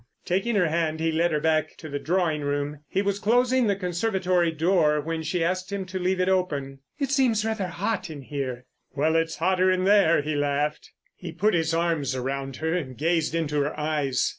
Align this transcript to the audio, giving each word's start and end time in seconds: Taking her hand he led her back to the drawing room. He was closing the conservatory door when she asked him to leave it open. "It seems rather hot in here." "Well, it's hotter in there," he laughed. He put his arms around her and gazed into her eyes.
Taking 0.25 0.55
her 0.55 0.67
hand 0.67 0.99
he 0.99 1.11
led 1.11 1.31
her 1.31 1.39
back 1.39 1.77
to 1.77 1.87
the 1.87 1.99
drawing 1.99 2.41
room. 2.41 2.79
He 2.87 3.03
was 3.03 3.19
closing 3.19 3.67
the 3.67 3.75
conservatory 3.75 4.51
door 4.51 4.99
when 4.99 5.21
she 5.21 5.43
asked 5.43 5.71
him 5.71 5.85
to 5.85 5.99
leave 5.99 6.19
it 6.19 6.27
open. 6.27 6.79
"It 6.97 7.11
seems 7.11 7.45
rather 7.45 7.67
hot 7.67 8.09
in 8.09 8.23
here." 8.23 8.65
"Well, 8.95 9.15
it's 9.15 9.35
hotter 9.35 9.69
in 9.69 9.83
there," 9.83 10.23
he 10.23 10.33
laughed. 10.33 10.89
He 11.15 11.31
put 11.31 11.53
his 11.53 11.71
arms 11.71 12.15
around 12.15 12.55
her 12.55 12.73
and 12.73 12.97
gazed 12.97 13.35
into 13.35 13.61
her 13.61 13.79
eyes. 13.79 14.27